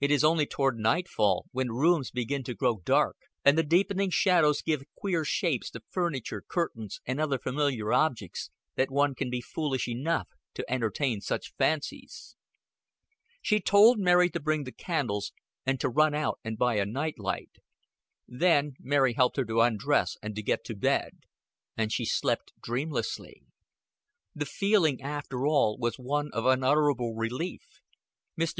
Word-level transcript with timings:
It 0.00 0.12
is 0.12 0.22
only 0.22 0.46
toward 0.46 0.78
nightfall, 0.78 1.46
when 1.50 1.72
rooms 1.72 2.12
begin 2.12 2.44
to 2.44 2.54
grow 2.54 2.76
dark, 2.84 3.16
and 3.44 3.58
the 3.58 3.64
deepening 3.64 4.08
shadows 4.10 4.62
give 4.62 4.84
queer 4.94 5.24
shapes 5.24 5.68
to 5.70 5.80
furniture, 5.90 6.44
curtains, 6.46 7.00
and 7.04 7.20
other 7.20 7.40
familiar 7.40 7.92
objects, 7.92 8.50
that 8.76 8.88
one 8.88 9.16
can 9.16 9.30
be 9.30 9.40
foolish 9.40 9.88
enough 9.88 10.28
to 10.54 10.64
entertain 10.72 11.20
such 11.20 11.54
fancies. 11.58 12.36
She 13.42 13.58
told 13.60 13.98
Mary 13.98 14.30
to 14.30 14.38
bring 14.38 14.62
the 14.62 14.70
candles, 14.70 15.32
and 15.66 15.80
to 15.80 15.88
run 15.88 16.14
out 16.14 16.38
and 16.44 16.56
buy 16.56 16.76
a 16.76 16.86
night 16.86 17.18
light. 17.18 17.56
Then 18.28 18.74
Mary 18.78 19.14
helped 19.14 19.38
her 19.38 19.44
to 19.46 19.60
undress 19.60 20.16
and 20.22 20.36
to 20.36 20.42
get 20.44 20.62
to 20.66 20.76
bed; 20.76 21.24
and 21.76 21.92
she 21.92 22.04
slept 22.04 22.52
dreamlessly. 22.62 23.42
The 24.36 24.46
feeling 24.46 25.00
after 25.02 25.48
all 25.48 25.76
was 25.76 25.96
one 25.98 26.30
of 26.32 26.46
unutterable 26.46 27.16
relief. 27.16 27.80
Mr. 28.40 28.54